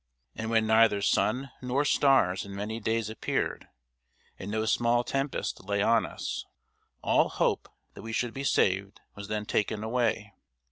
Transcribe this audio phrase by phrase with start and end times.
[0.35, 3.67] And when neither sun nor stars in many days appeared,
[4.39, 6.43] and no small tempest lay on us,
[7.03, 10.33] all hope that we should be saved was then taken away.